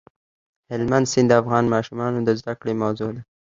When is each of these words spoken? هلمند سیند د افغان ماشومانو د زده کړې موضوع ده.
هلمند 0.71 1.05
سیند 1.11 1.27
د 1.31 1.33
افغان 1.41 1.65
ماشومانو 1.73 2.17
د 2.23 2.29
زده 2.39 2.53
کړې 2.59 2.73
موضوع 2.83 3.09
ده. 3.15 3.21